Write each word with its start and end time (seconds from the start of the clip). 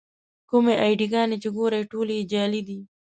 کومې 0.49 0.73
اې 0.81 0.91
ډي 0.99 1.07
ګانې 1.13 1.37
چې 1.43 1.49
ګورئ 1.57 1.81
ټولې 1.91 2.13
یې 2.19 2.27
جعلي 2.31 2.61
دي. 2.67 2.79